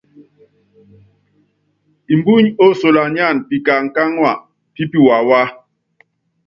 Mbuny 2.17 2.47
osolanyáan 2.65 3.37
pikaŋkáŋua 3.47 4.31
pi 4.73 4.83
piwawá. 4.91 5.41